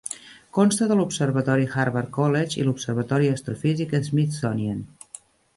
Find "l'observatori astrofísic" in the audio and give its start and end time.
2.71-3.95